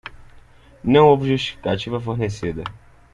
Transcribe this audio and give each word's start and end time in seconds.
Não 0.83 1.05
houve 1.09 1.27
justificativa 1.29 2.01
fornecida. 2.01 2.63